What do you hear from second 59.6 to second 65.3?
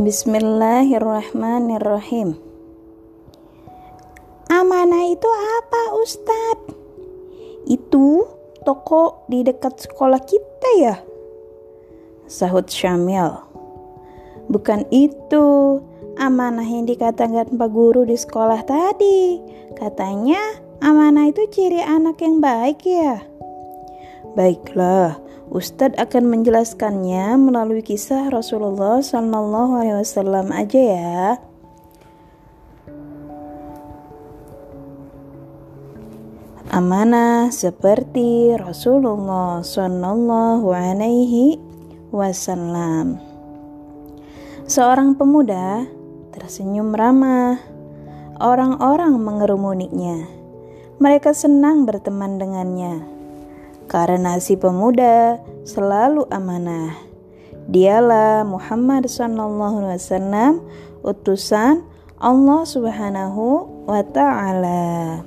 alaihi wasallam utusan Allah Subhanahu wa taala.